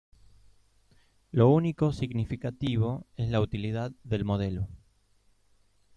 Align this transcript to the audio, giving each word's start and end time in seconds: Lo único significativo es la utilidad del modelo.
Lo 1.31 1.49
único 1.51 1.91
significativo 1.93 3.05
es 3.17 3.29
la 3.29 3.39
utilidad 3.39 3.91
del 4.03 4.25
modelo. 4.25 4.67